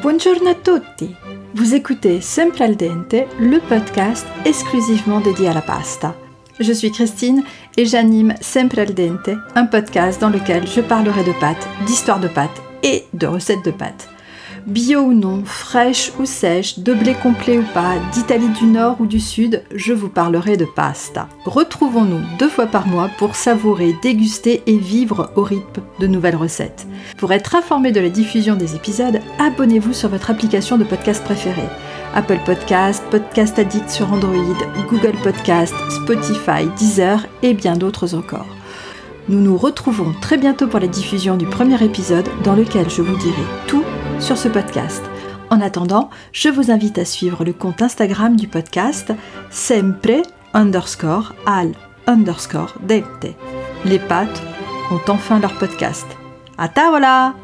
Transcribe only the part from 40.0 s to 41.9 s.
très bientôt pour la diffusion du premier